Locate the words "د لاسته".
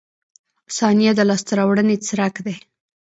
1.15-1.51